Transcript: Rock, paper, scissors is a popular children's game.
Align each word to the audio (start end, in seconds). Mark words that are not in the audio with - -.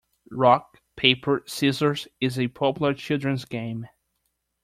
Rock, 0.31 0.79
paper, 0.95 1.43
scissors 1.45 2.07
is 2.19 2.39
a 2.39 2.47
popular 2.47 2.95
children's 2.95 3.45
game. 3.45 3.85